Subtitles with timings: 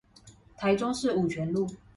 [0.57, 1.69] 台中市五權路